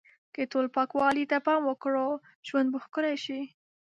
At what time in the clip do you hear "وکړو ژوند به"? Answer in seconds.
1.65-2.79